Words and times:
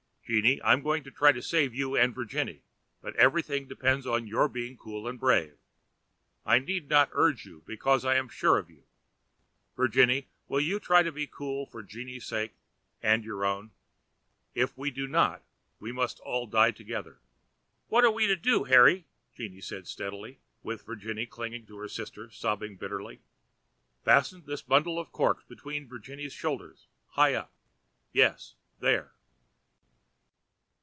"Jeanne, 0.33 0.61
I 0.63 0.71
am 0.71 0.81
going 0.81 1.03
to 1.03 1.11
try 1.11 1.33
to 1.33 1.41
save 1.41 1.75
you 1.75 1.97
and 1.97 2.15
Virginie, 2.15 2.63
but 3.01 3.13
everything 3.17 3.67
depends 3.67 4.05
upon 4.05 4.27
your 4.27 4.47
being 4.47 4.77
cool 4.77 5.05
and 5.05 5.19
brave. 5.19 5.57
I 6.45 6.57
need 6.59 6.87
not 6.87 7.09
urge 7.11 7.45
you, 7.45 7.63
because 7.67 8.05
I 8.05 8.15
am 8.15 8.29
sure 8.29 8.57
of 8.57 8.69
you. 8.69 8.83
Virginie, 9.75 10.29
will 10.47 10.61
you 10.61 10.79
try 10.79 11.03
to 11.03 11.11
be 11.11 11.27
cool 11.27 11.65
for 11.65 11.83
Jeanne's 11.83 12.25
sake 12.25 12.53
and 13.03 13.25
your 13.25 13.43
own? 13.43 13.71
If 14.55 14.71
you 14.77 14.89
do 14.89 15.05
not 15.05 15.43
we 15.81 15.91
must 15.91 16.21
all 16.21 16.47
die 16.47 16.71
together." 16.71 17.19
"What 17.89 18.05
are 18.05 18.11
we 18.11 18.25
to 18.27 18.37
do, 18.37 18.63
Harry?" 18.63 19.07
Jeanne 19.35 19.61
said 19.61 19.85
steadily; 19.85 20.39
while 20.61 20.77
Virginie 20.77 21.25
clung 21.25 21.65
to 21.65 21.77
her 21.79 21.89
sister, 21.89 22.29
sobbing 22.29 22.77
bitterly. 22.77 23.19
"Fasten 24.05 24.45
this 24.45 24.61
bundle 24.61 24.97
of 24.97 25.11
corks 25.11 25.43
between 25.43 25.89
Virginie's 25.89 26.31
shoulders, 26.31 26.87
high 27.07 27.33
up—yes, 27.33 28.55
there." 28.79 29.11